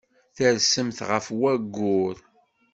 [0.35, 2.17] Tersemt ɣef wayyur.